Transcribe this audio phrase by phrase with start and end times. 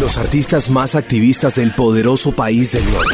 [0.00, 3.08] Los artistas más activistas del poderoso país del norte.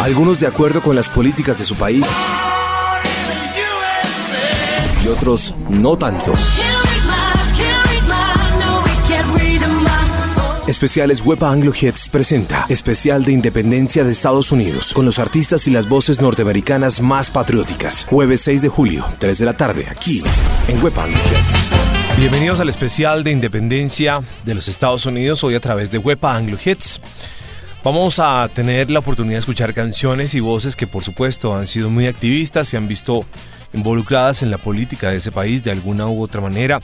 [0.00, 2.04] Algunos de acuerdo con las políticas de su país
[5.02, 6.32] y otros no tanto.
[10.66, 15.70] Especiales Wepa Anglo Hits presenta Especial de Independencia de Estados Unidos con los artistas y
[15.70, 18.06] las voces norteamericanas más patrióticas.
[18.08, 20.22] Jueves 6 de julio, 3 de la tarde, aquí
[20.68, 21.89] en Wepa Anglo Hits.
[22.20, 26.58] Bienvenidos al especial de Independencia de los Estados Unidos, hoy a través de Wepa Anglo
[26.62, 27.00] Hits.
[27.82, 31.88] Vamos a tener la oportunidad de escuchar canciones y voces que por supuesto han sido
[31.88, 33.24] muy activistas, y han visto
[33.72, 36.82] involucradas en la política de ese país de alguna u otra manera,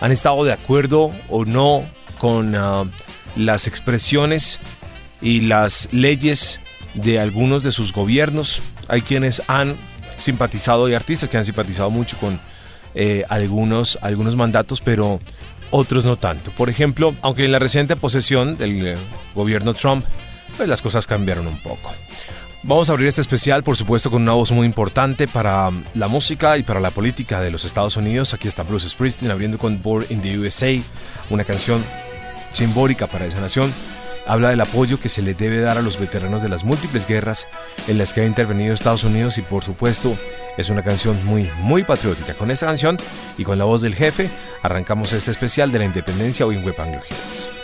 [0.00, 1.84] han estado de acuerdo o no
[2.18, 2.90] con uh,
[3.36, 4.58] las expresiones
[5.20, 6.58] y las leyes
[6.94, 8.62] de algunos de sus gobiernos.
[8.88, 9.76] Hay quienes han
[10.18, 12.40] simpatizado y artistas que han simpatizado mucho con
[12.94, 15.20] eh, algunos, algunos mandatos, pero
[15.70, 16.50] otros no tanto.
[16.52, 18.96] Por ejemplo, aunque en la reciente posesión del eh,
[19.34, 20.04] gobierno Trump,
[20.56, 21.92] pues las cosas cambiaron un poco.
[22.64, 26.58] Vamos a abrir este especial, por supuesto, con una voz muy importante para la música
[26.58, 28.34] y para la política de los Estados Unidos.
[28.34, 30.80] Aquí está Bruce Springsteen abriendo con Born in the USA,
[31.28, 31.82] una canción
[32.52, 33.72] simbólica para esa nación,
[34.26, 37.48] habla del apoyo que se le debe dar a los veteranos de las múltiples guerras
[37.88, 40.16] en las que ha intervenido Estados Unidos y por supuesto
[40.56, 42.34] es una canción muy, muy patriótica.
[42.34, 42.96] Con esa canción
[43.38, 44.28] y con la voz del jefe
[44.62, 47.61] arrancamos este especial de la independencia hoy en.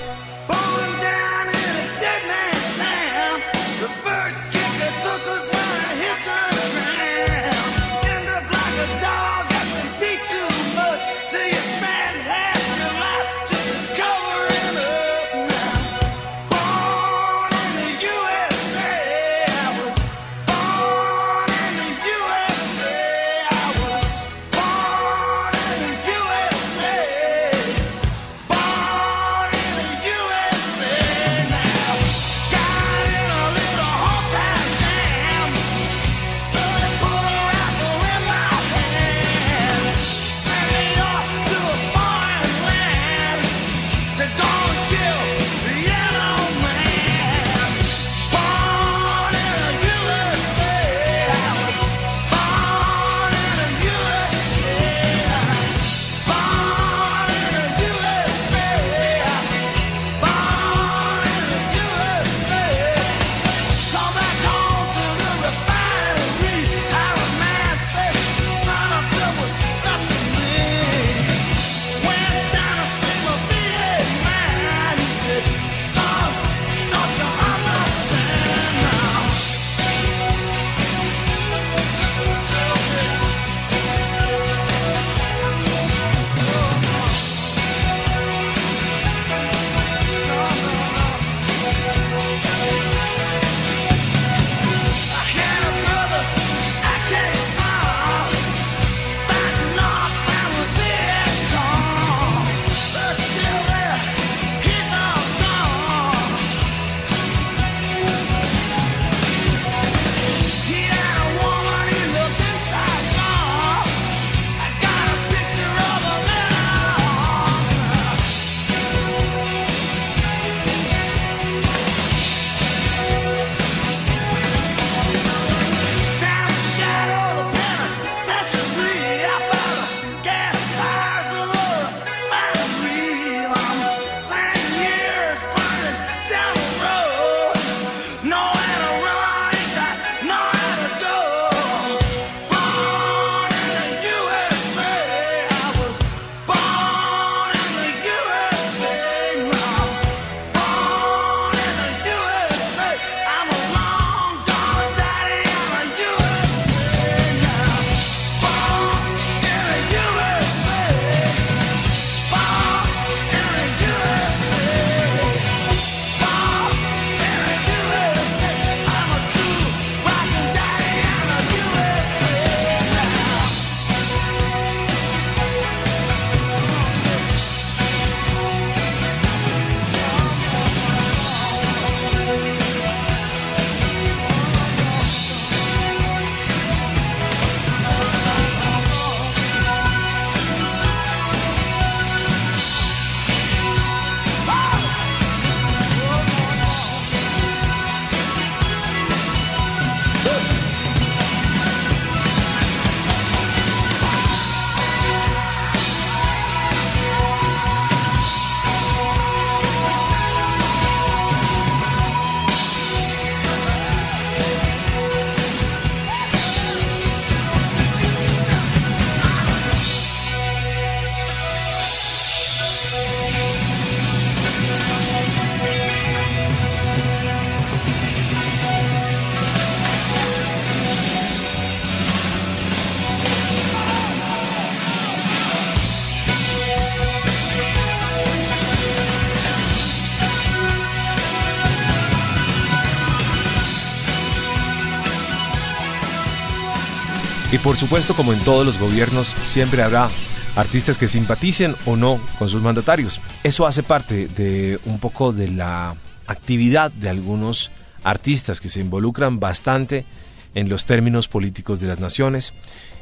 [247.68, 250.09] Por supuesto, como en todos los gobiernos, siempre habrá
[250.56, 253.20] artistas que simpaticen o no con sus mandatarios.
[253.44, 255.94] Eso hace parte de un poco de la
[256.26, 257.70] actividad de algunos
[258.04, 260.06] artistas que se involucran bastante
[260.54, 262.54] en los términos políticos de las naciones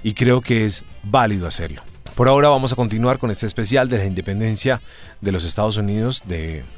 [0.03, 1.83] y creo que es válido hacerlo.
[2.17, 4.81] Por ahora vamos a continuar con este especial de la independencia
[5.21, 6.25] de los Estados Unidos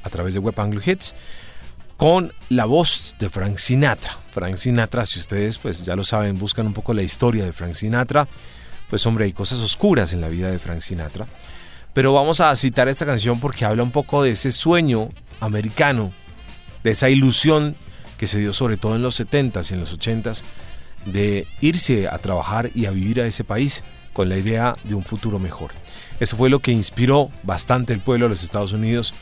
[0.02, 1.14] a través de Web Anglo Hits
[1.98, 4.16] con la voz de Frank Sinatra.
[4.30, 7.74] Frank Sinatra, si ustedes pues ya lo saben, buscan un poco la historia de Frank
[7.74, 8.28] Sinatra,
[8.88, 11.26] pues hombre, hay cosas oscuras en la vida de Frank Sinatra.
[11.92, 15.08] Pero vamos a citar esta canción porque habla un poco de ese sueño
[15.40, 16.12] americano,
[16.84, 17.74] de esa ilusión
[18.16, 20.42] que se dio sobre todo en los 70s y en los 80s
[21.04, 25.02] de irse a trabajar y a vivir a ese país con la idea de un
[25.02, 25.72] futuro mejor.
[26.20, 29.14] Eso fue lo que inspiró bastante el pueblo de los Estados Unidos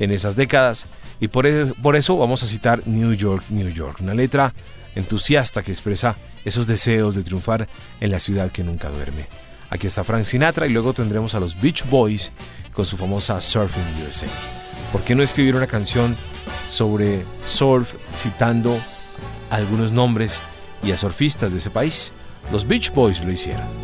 [0.00, 0.88] en esas décadas
[1.20, 4.52] y por, eso vamos a citar New York, New York, una letra
[4.94, 7.68] entusiasta que expresa esos deseos de triunfar
[8.00, 9.26] en la ciudad que nunca duerme.
[9.70, 12.30] Aquí está Frank Sinatra y luego tendremos a los Beach Boys
[12.72, 14.26] con su famosa Surfing USA.
[14.92, 16.16] ¿Por qué no escribir una canción
[16.70, 18.78] sobre surf citando
[19.50, 20.40] algunos nombres
[20.82, 22.12] y a surfistas de ese país?
[22.52, 23.83] Los Beach Boys lo hicieron.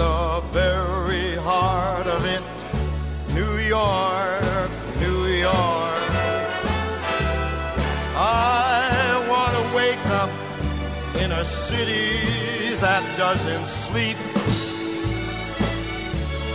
[0.00, 2.42] the very heart of it,
[3.38, 6.04] New York, New York.
[8.16, 10.32] I want to wake up
[11.22, 14.16] in a city that doesn't sleep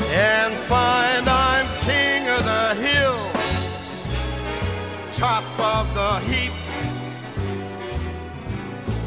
[0.09, 3.21] and find I'm king of the hill,
[5.23, 5.45] top
[5.75, 6.55] of the heap.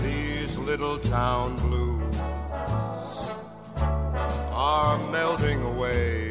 [0.04, 1.87] These little town blues
[4.70, 6.30] are melting away.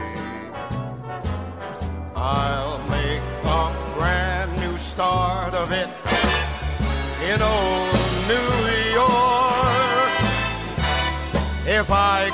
[2.15, 3.23] I'll make
[3.59, 3.63] a
[3.95, 5.89] brand new start of it
[7.29, 7.93] in old
[8.31, 8.51] New
[9.01, 10.11] York.
[11.79, 12.31] If I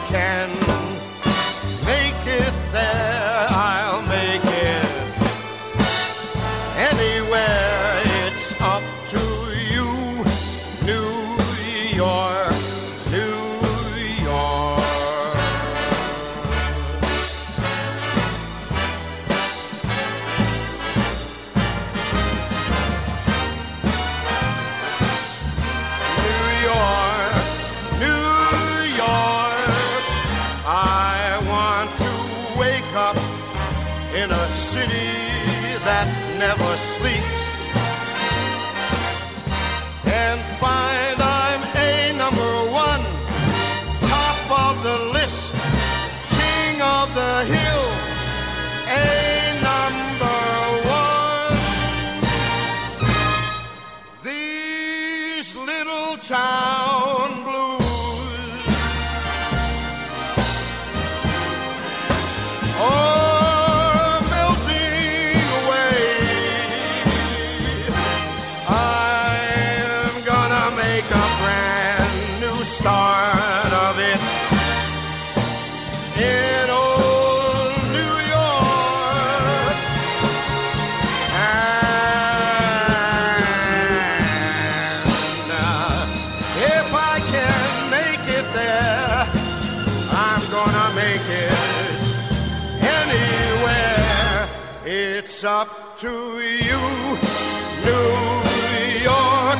[96.03, 96.81] to you,
[97.85, 99.59] New York.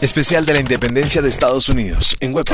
[0.00, 2.46] Especial de la Independencia de Estados Unidos en Web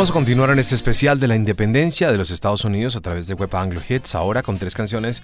[0.00, 3.26] Vamos a continuar en este especial de la independencia de los Estados Unidos a través
[3.26, 5.22] de Web Anglo Hits, ahora con tres canciones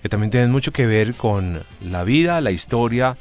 [0.00, 3.16] que también tienen mucho que ver con la vida, la historia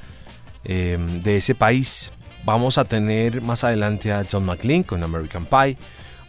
[0.64, 2.12] eh, de ese país.
[2.46, 5.76] Vamos a tener más adelante a John McLean con American Pie,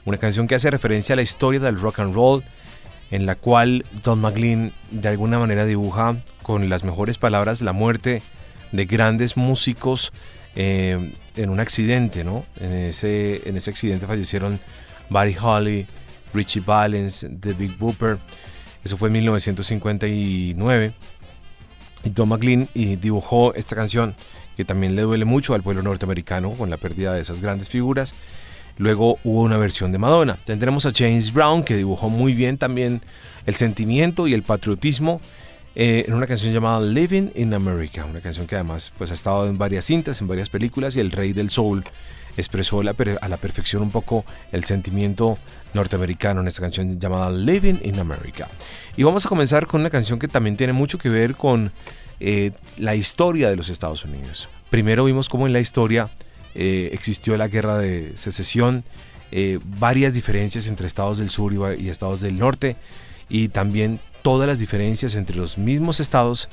[0.06, 2.42] una canción que hace referencia a la historia del rock and roll,
[3.10, 8.22] en la cual John McLean de alguna manera dibuja con las mejores palabras la muerte
[8.72, 10.14] de grandes músicos
[10.56, 12.44] eh, en un accidente, ¿no?
[12.60, 14.60] En ese, en ese accidente fallecieron
[15.08, 15.86] Buddy Holly,
[16.34, 18.18] Richie Valens, The Big Booper.
[18.84, 20.92] Eso fue en 1959.
[22.04, 24.14] Y Tom McLean dibujó esta canción
[24.56, 28.14] que también le duele mucho al pueblo norteamericano con la pérdida de esas grandes figuras.
[28.78, 30.38] Luego hubo una versión de Madonna.
[30.44, 33.02] Tendremos a James Brown que dibujó muy bien también
[33.46, 35.20] el sentimiento y el patriotismo
[35.74, 39.46] eh, en una canción llamada Living in America, una canción que además pues, ha estado
[39.46, 41.84] en varias cintas, en varias películas y el rey del soul
[42.36, 45.38] expresó a la perfección un poco el sentimiento
[45.74, 48.48] norteamericano en esta canción llamada Living in America.
[48.96, 51.72] Y vamos a comenzar con una canción que también tiene mucho que ver con
[52.20, 54.48] eh, la historia de los Estados Unidos.
[54.70, 56.08] Primero vimos cómo en la historia
[56.54, 58.84] eh, existió la guerra de secesión,
[59.30, 62.76] eh, varias diferencias entre estados del sur y estados del norte,
[63.32, 66.50] y también todas las diferencias entre los mismos estados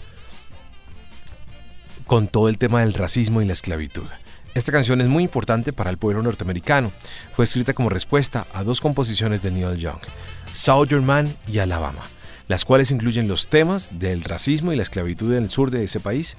[2.08, 4.10] con todo el tema del racismo y la esclavitud.
[4.56, 6.92] Esta canción es muy importante para el pueblo norteamericano.
[7.34, 10.00] Fue escrita como respuesta a dos composiciones de Neil Young,
[10.54, 12.02] Southern Man y Alabama,
[12.48, 16.00] las cuales incluyen los temas del racismo y la esclavitud en el sur de ese
[16.00, 16.38] país.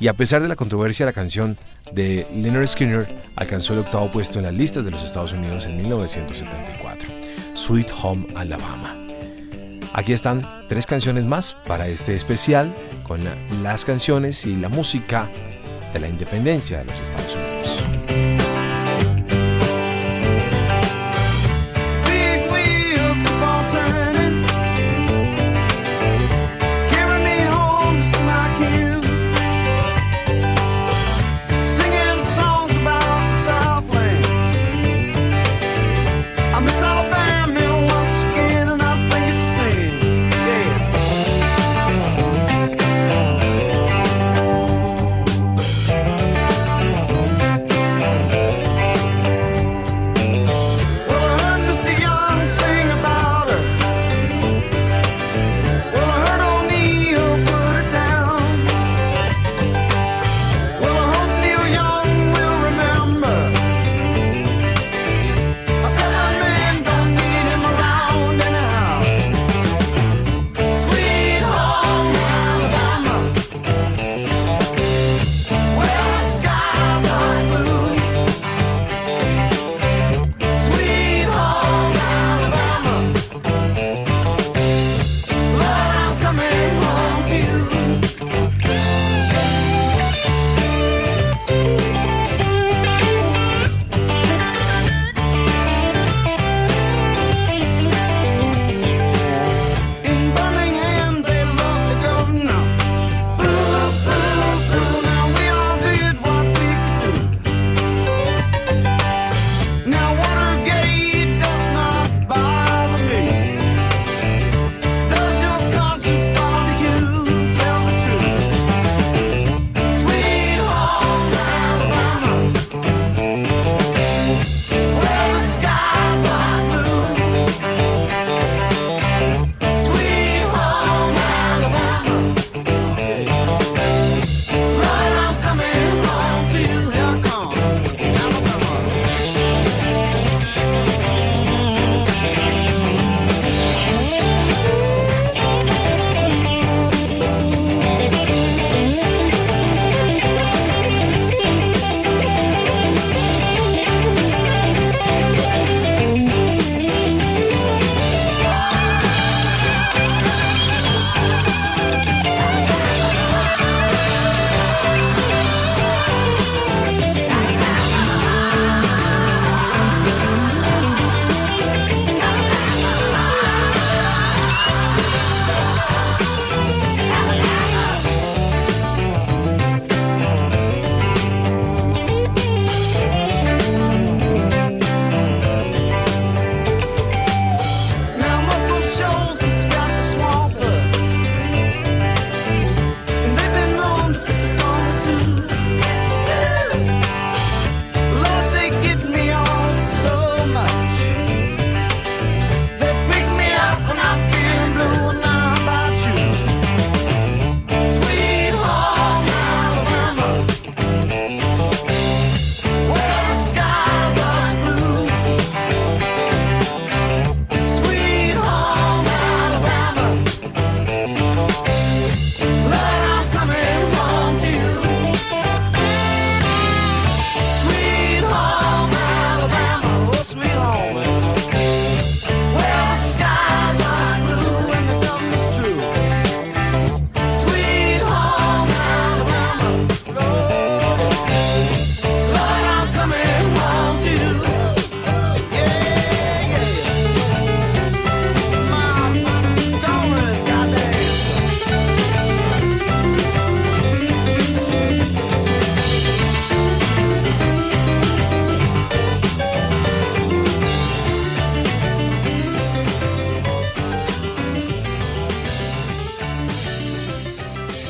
[0.00, 1.56] Y a pesar de la controversia, la canción
[1.92, 5.76] de Leonard Skinner alcanzó el octavo puesto en las listas de los Estados Unidos en
[5.76, 7.14] 1974,
[7.54, 9.05] Sweet Home Alabama.
[9.96, 15.30] Aquí están tres canciones más para este especial con la- las canciones y la música
[15.94, 18.25] de la independencia de los Estados Unidos.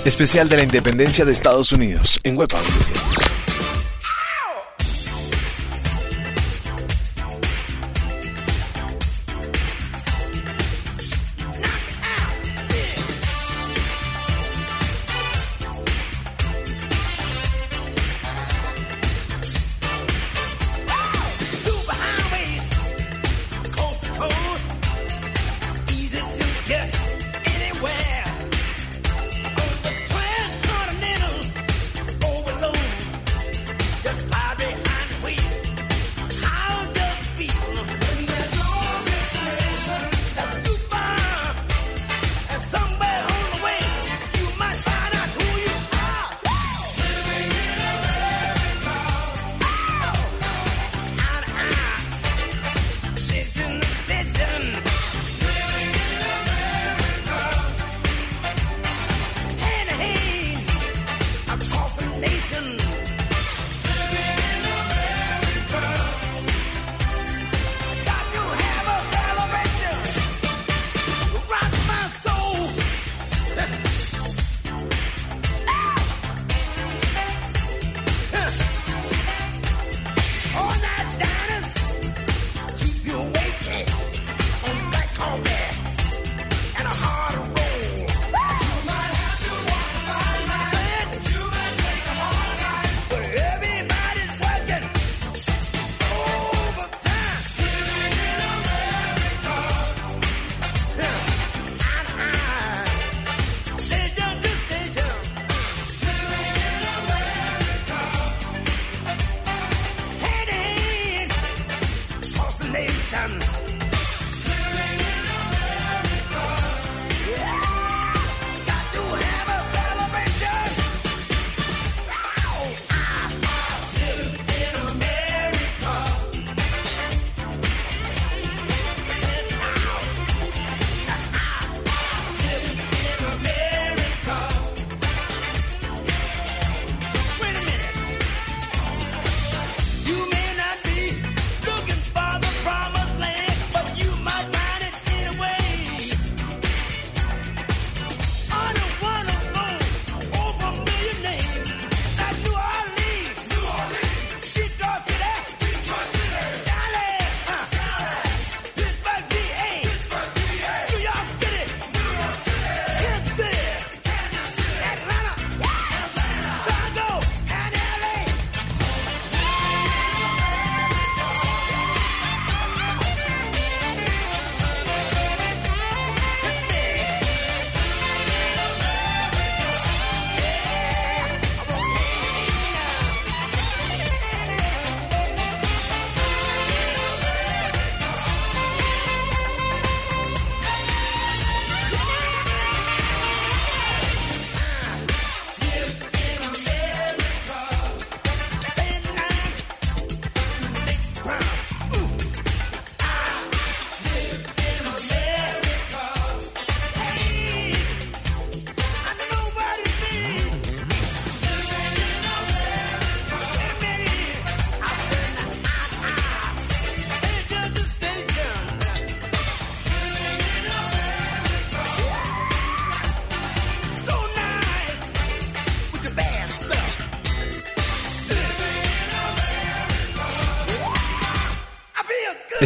[0.06, 2.46] Especial de la Independencia de Estados Unidos en Web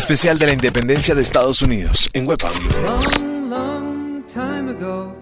[0.01, 2.39] Especial de la independencia de Estados Unidos en Web
[2.87, 5.15] long, long time ago,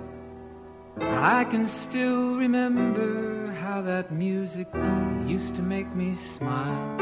[1.01, 4.69] I can still remember how that music
[5.27, 6.97] used to make me smile.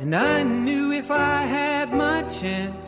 [0.00, 2.84] And I knew if I had my chance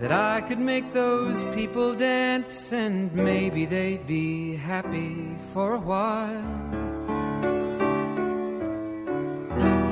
[0.00, 6.89] that I could make those people dance and maybe they'd be happy for a while.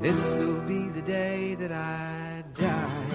[0.00, 3.05] This'll be the day that I die.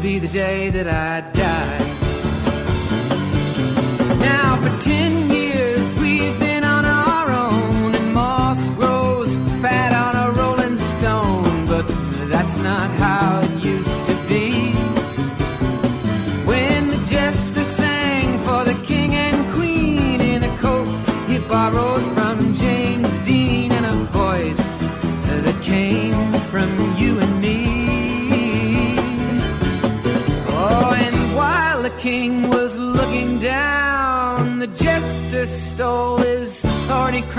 [0.00, 1.69] Be the day that I die.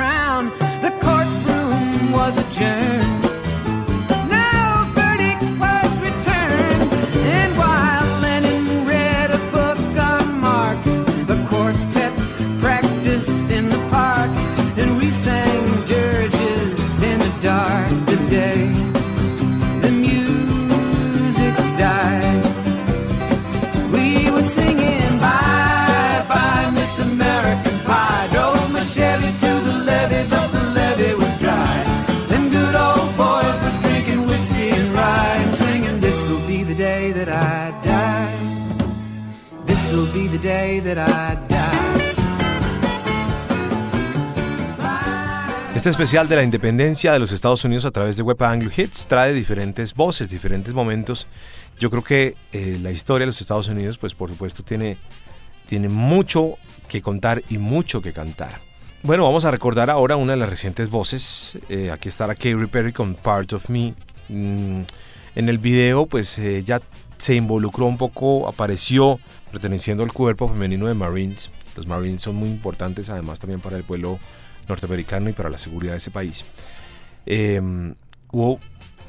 [0.01, 0.40] Crown.
[45.81, 49.07] Este especial de la independencia de los Estados Unidos a través de Web Anglo Hits
[49.07, 51.25] trae diferentes voces, diferentes momentos.
[51.79, 54.97] Yo creo que eh, la historia de los Estados Unidos, pues por supuesto, tiene,
[55.65, 58.59] tiene mucho que contar y mucho que cantar.
[59.01, 61.57] Bueno, vamos a recordar ahora una de las recientes voces.
[61.67, 63.95] Eh, aquí está la Katy Perry con Part of Me.
[64.29, 64.83] Mm,
[65.33, 66.79] en el video, pues ella
[67.17, 71.49] se involucró un poco, apareció perteneciendo al cuerpo femenino de Marines.
[71.75, 74.19] Los Marines son muy importantes, además también para el pueblo
[74.67, 76.45] norteamericano y para la seguridad de ese país.
[77.25, 77.61] Eh,
[78.31, 78.59] hubo,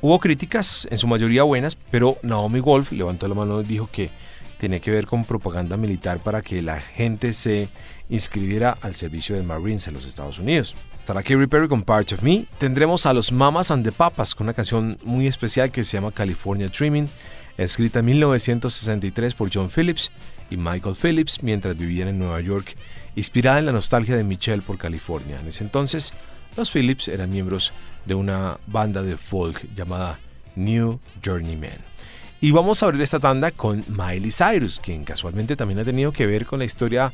[0.00, 4.10] hubo críticas, en su mayoría buenas, pero Naomi Wolf levantó la mano y dijo que
[4.58, 7.68] tenía que ver con propaganda militar para que la gente se
[8.08, 10.76] inscribiera al servicio de Marines en los Estados Unidos.
[11.00, 12.46] Estará Katy Perry con Part of Me.
[12.58, 16.12] Tendremos a los Mamas and the Papas con una canción muy especial que se llama
[16.12, 17.08] California Dreaming,
[17.56, 20.10] escrita en 1963 por John Phillips
[20.50, 22.76] y Michael Phillips mientras vivían en Nueva York,
[23.16, 25.40] inspirada en la nostalgia de Michelle por California.
[25.40, 26.12] En ese entonces,
[26.56, 27.72] los Phillips eran miembros
[28.04, 30.18] de una banda de folk llamada
[30.56, 31.92] New Journeyman.
[32.40, 36.26] Y vamos a abrir esta tanda con Miley Cyrus, quien casualmente también ha tenido que
[36.26, 37.12] ver con la historia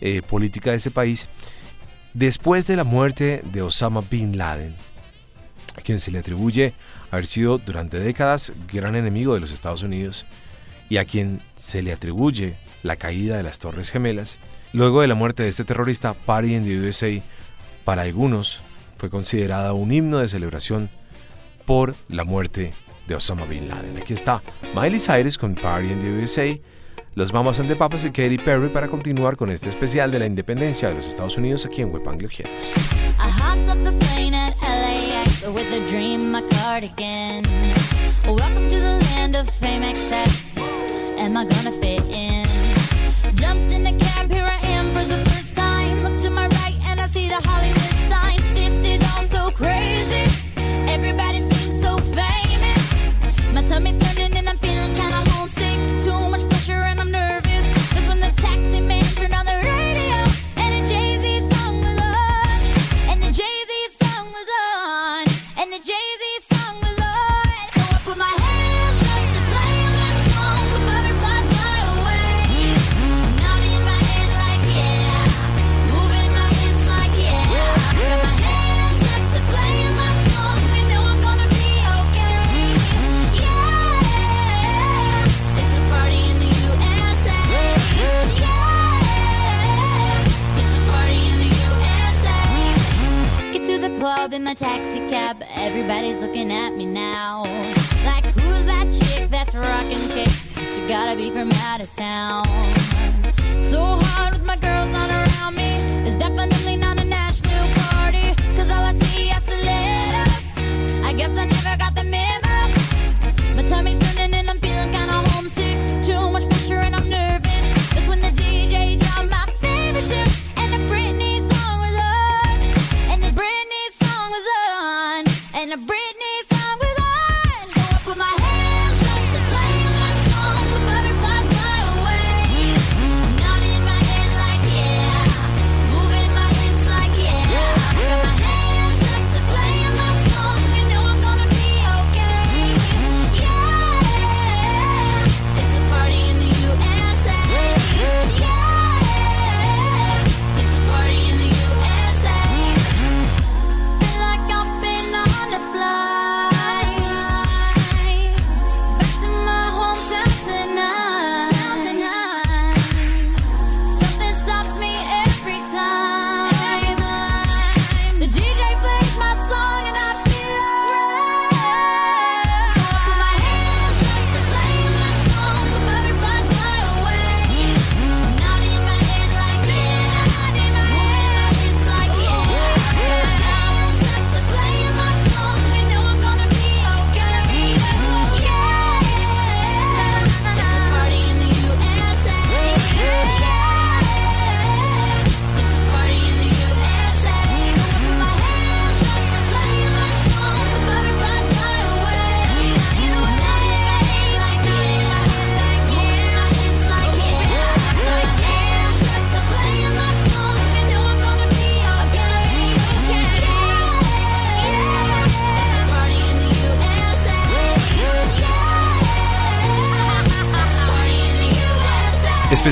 [0.00, 1.28] eh, política de ese país.
[2.14, 4.74] Después de la muerte de Osama Bin Laden,
[5.76, 6.72] a quien se le atribuye
[7.12, 10.26] haber sido durante décadas gran enemigo de los Estados Unidos
[10.88, 14.38] y a quien se le atribuye la caída de las Torres Gemelas,
[14.72, 17.22] luego de la muerte de este terrorista, Party in the USA,
[17.84, 18.62] para algunos
[18.98, 20.90] fue considerada un himno de celebración
[21.66, 22.72] por la muerte
[23.06, 23.96] de Osama Bin Laden.
[23.98, 24.42] Aquí está
[24.74, 26.58] Miley Cyrus con Party in the USA,
[27.14, 30.26] los Mamas and the Papas y Katy Perry para continuar con este especial de la
[30.26, 32.72] independencia de los Estados Unidos aquí en Web Anglo Hits.
[35.50, 37.44] with a dream, my cardigan.
[38.24, 40.56] Welcome to the land of fame excess.
[41.18, 42.46] Am I gonna fit in?
[43.34, 46.04] Jumped in the cab, here I am for the first time.
[46.04, 48.38] Look to my right and I see the Hollywood sign.
[48.54, 50.24] This is all so crazy.
[50.88, 53.52] Everybody seems so famous.
[53.52, 54.11] My tummy's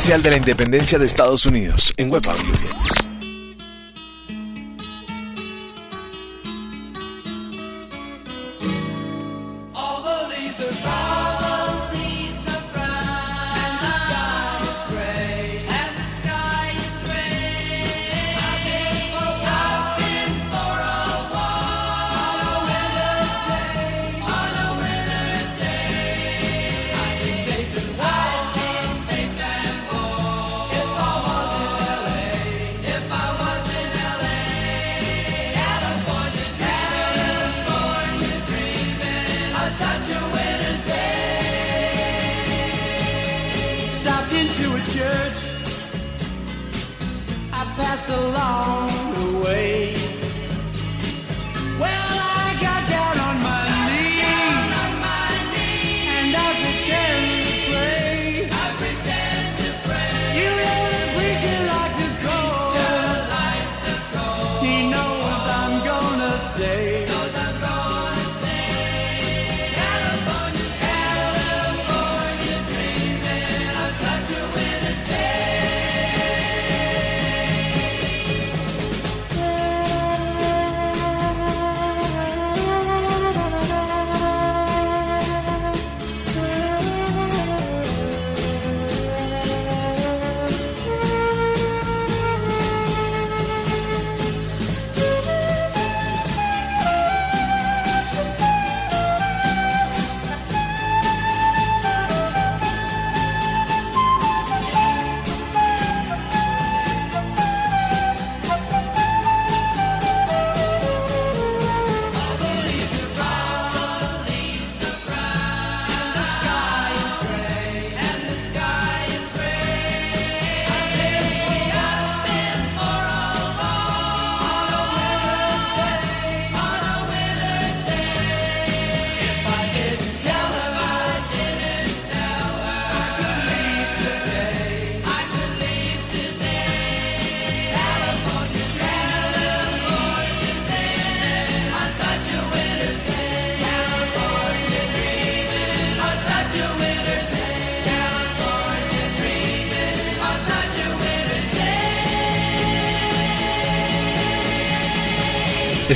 [0.00, 2.22] especial de la independencia de Estados Unidos en Web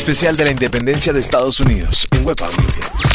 [0.05, 3.14] especial de la independencia de Estados Unidos en Webaudio.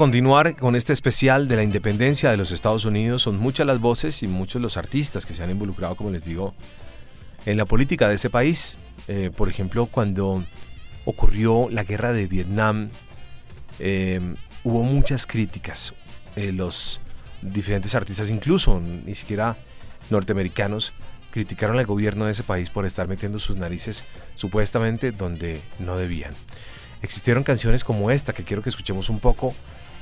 [0.00, 3.20] Continuar con este especial de la independencia de los Estados Unidos.
[3.20, 6.54] Son muchas las voces y muchos los artistas que se han involucrado, como les digo,
[7.44, 8.78] en la política de ese país.
[9.08, 10.42] Eh, por ejemplo, cuando
[11.04, 12.88] ocurrió la guerra de Vietnam,
[13.78, 14.20] eh,
[14.64, 15.92] hubo muchas críticas.
[16.34, 17.02] Eh, los
[17.42, 19.58] diferentes artistas, incluso ni siquiera
[20.08, 20.94] norteamericanos,
[21.30, 26.32] criticaron al gobierno de ese país por estar metiendo sus narices supuestamente donde no debían.
[27.02, 29.54] Existieron canciones como esta que quiero que escuchemos un poco,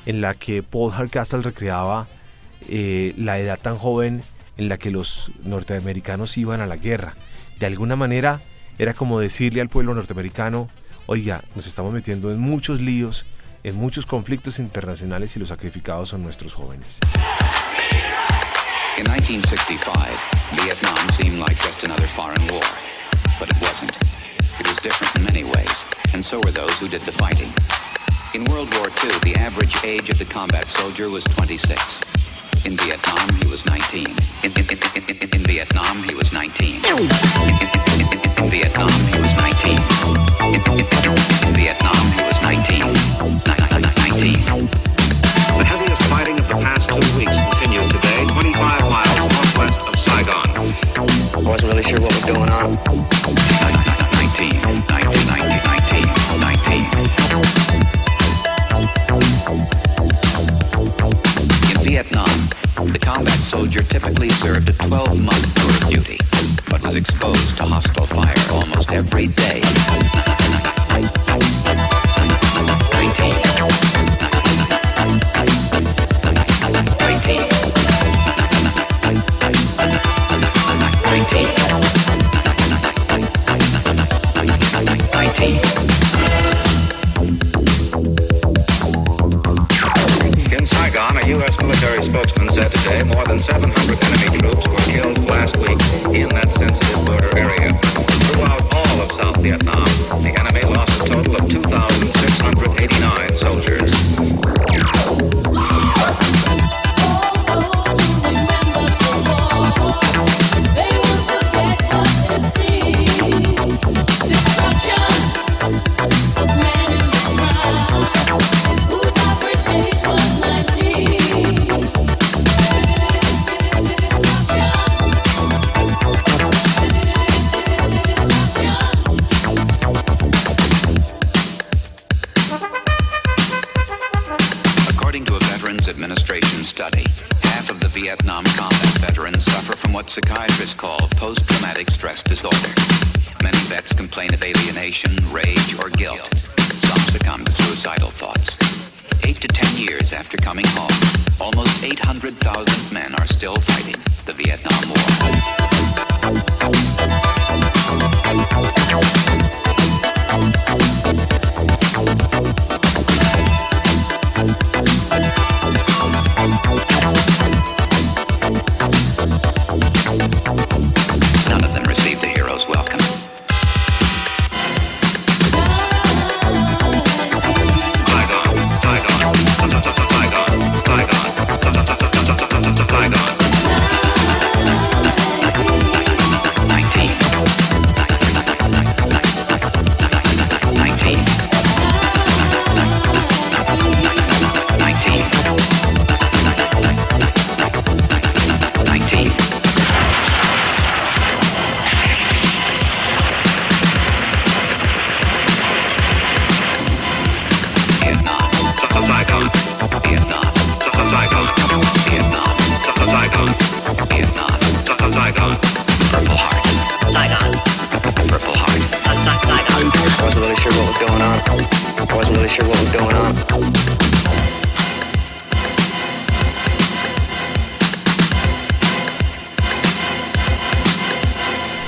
[0.09, 2.09] en la que Paul Hardcastle recreaba
[2.67, 4.23] eh, la edad tan joven
[4.57, 7.15] en la que los norteamericanos iban a la guerra.
[7.61, 8.41] De alguna manera
[8.79, 10.67] era como decirle al pueblo norteamericano,
[11.05, 13.27] oiga, nos estamos metiendo en muchos líos,
[13.65, 17.01] en muchos conflictos internacionales y los sacrificados son nuestros jóvenes.
[18.97, 19.85] In 1965,
[20.65, 22.65] Vietnam seemed like just another foreign war.
[23.39, 23.95] But it wasn't.
[24.59, 27.53] It was different in many ways, and so were those who did the fighting.
[28.35, 32.01] In World War II, the average age of the combat soldier was 26.
[32.67, 34.07] In Vietnam, he was 19.
[34.45, 36.75] In, in, in, in, Vietnam, he was 19.
[36.77, 36.83] In,
[38.51, 39.79] Vietnam, he was 19.
[40.45, 41.17] In, in, in,
[41.49, 42.08] in Vietnam,
[64.01, 66.19] typically served a 12-month tour of duty,
[66.71, 69.61] but was exposed to hostile fire almost every day.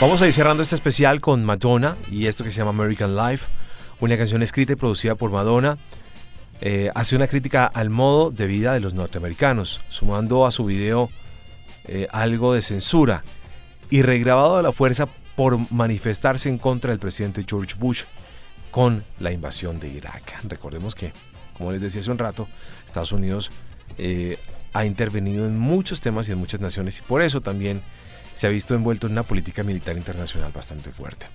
[0.00, 3.46] Vamos a ir cerrando este especial con Madonna y esto que se llama American Life,
[4.00, 5.76] una canción escrita y producida por Madonna.
[6.62, 11.10] Eh, hace una crítica al modo de vida de los norteamericanos, sumando a su video
[11.84, 13.24] eh, algo de censura
[13.90, 15.06] y regrabado a la fuerza
[15.36, 18.04] por manifestarse en contra del presidente George Bush
[18.70, 20.42] con la invasión de Irak.
[20.44, 21.12] Recordemos que,
[21.56, 22.48] como les decía hace un rato,
[22.86, 23.50] Estados Unidos
[23.98, 24.38] eh,
[24.72, 27.82] ha intervenido en muchos temas y en muchas naciones y por eso también
[28.34, 31.26] se ha visto envuelto en una política militar internacional bastante fuerte.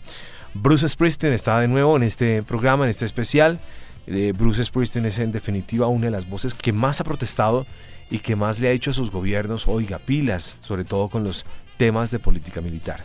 [0.54, 3.60] Bruce Springsteen está de nuevo en este programa, en este especial.
[4.08, 7.66] Eh, Bruce Springsteen es en definitiva una de las voces que más ha protestado
[8.10, 11.46] y que más le ha dicho a sus gobiernos, oiga, pilas, sobre todo con los
[11.78, 13.04] temas de política militar.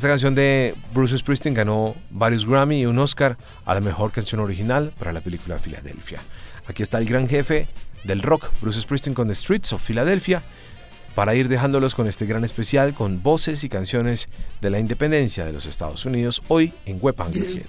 [0.00, 3.36] Esta canción de Bruce Springsteen ganó varios Grammy y un Oscar
[3.66, 6.22] a la mejor canción original para la película Filadelfia.
[6.66, 7.68] Aquí está el gran jefe
[8.04, 10.42] del rock, Bruce Springsteen con The Streets of Philadelphia,
[11.14, 14.30] para ir dejándolos con este gran especial con voces y canciones
[14.62, 17.68] de la independencia de los Estados Unidos hoy en Web Do Hits.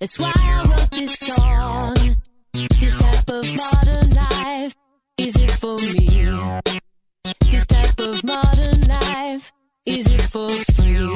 [0.00, 1.96] That's why I wrote this song.
[2.52, 4.74] This type of modern life,
[5.16, 6.60] is it for me?
[7.50, 9.50] This type of modern life,
[9.86, 11.08] is it for free?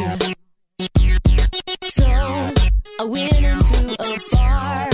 [1.82, 4.90] So I went into a bar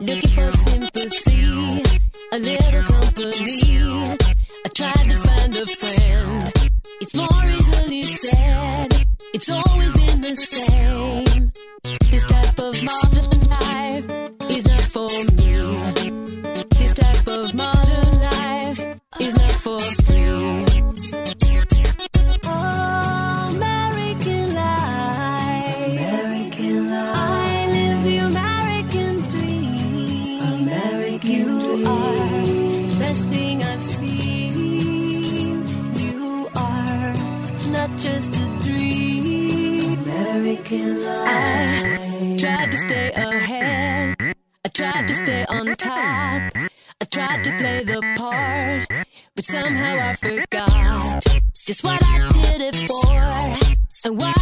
[0.00, 0.50] looking for
[44.90, 46.52] tried to stay on top.
[47.02, 51.24] I tried to play the part, but somehow I forgot
[51.54, 54.39] just what I did it for and why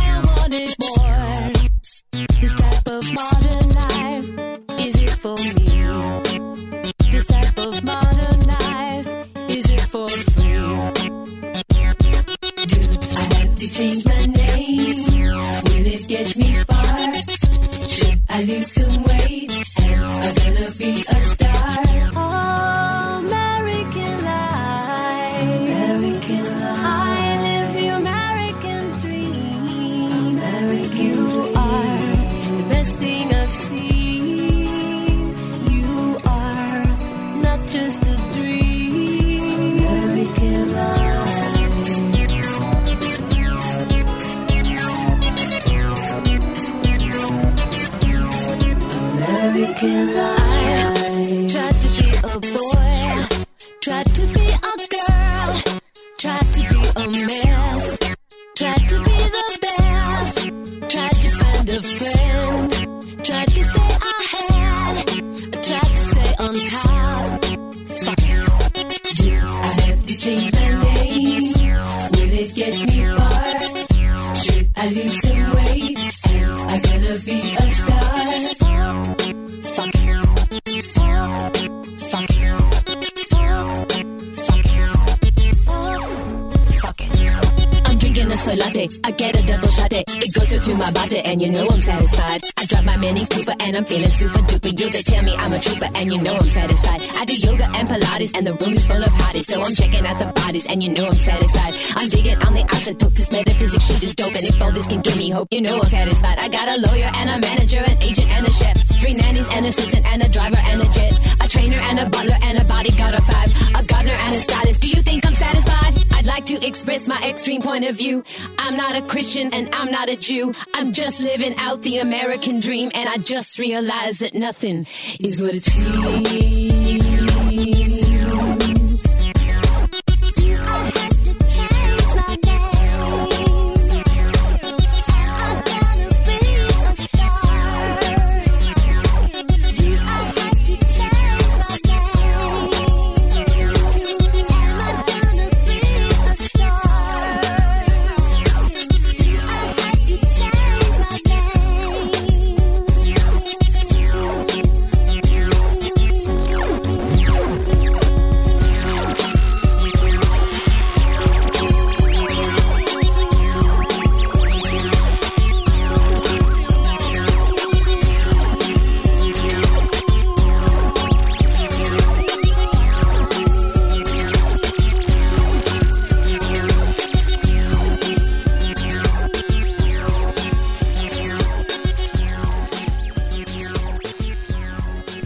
[93.28, 94.72] Cooper, and I'm feeling super duper.
[94.78, 97.00] You they tell me I'm a trooper, and you know I'm satisfied.
[97.20, 100.04] I do yoga and Pilates, and the room is full of hotties, so I'm checking
[100.06, 101.74] out the bodies, and you know I'm satisfied.
[101.96, 105.00] I'm digging on the isotope, this metaphysics shit is dope, and if all this can
[105.00, 106.38] give me hope, you know I'm satisfied.
[106.38, 109.64] I got a lawyer and a manager, an agent and a chef, three nannies, an
[109.64, 111.12] assistant, and a driver and a jet,
[111.44, 114.80] a trainer and a butler and a bodyguard of five, a gardener and a stylist.
[114.80, 116.07] Do you think I'm satisfied?
[116.18, 118.24] I'd like to express my extreme point of view.
[118.58, 120.52] I'm not a Christian and I'm not a Jew.
[120.74, 124.88] I'm just living out the American dream, and I just realized that nothing
[125.20, 126.67] is what it seems.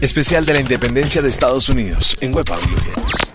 [0.03, 3.32] Especial de la Independencia de Estados Unidos en Web Anglo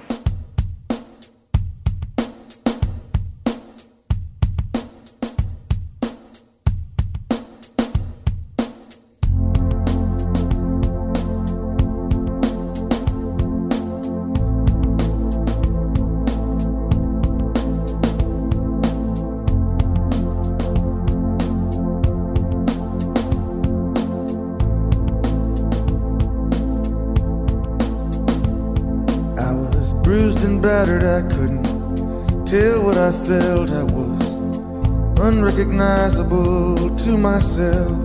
[37.58, 37.97] myself.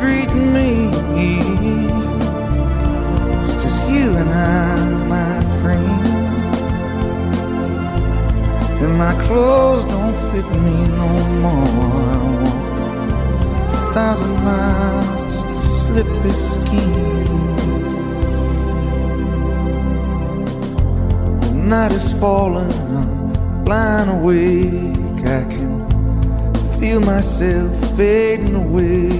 [0.00, 0.88] Greet me.
[3.40, 4.76] It's just you and I,
[5.14, 6.04] my friend.
[8.82, 11.10] And my clothes don't fit me no
[11.44, 12.00] more.
[12.14, 12.64] I walk
[13.74, 16.92] a thousand miles just to slip this skin.
[21.42, 25.20] The night is falling, I'm lying awake.
[25.38, 25.72] I can
[26.80, 29.19] feel myself fading away